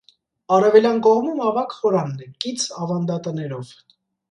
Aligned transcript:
Արևելյան 0.55 1.01
կողմում 1.07 1.43
ավագ 1.51 1.77
խորանն 1.83 2.25
է՝ 2.25 2.31
կից 2.47 2.67
ավանդատներով։ 2.87 3.79